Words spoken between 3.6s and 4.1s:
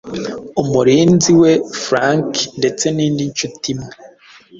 imwe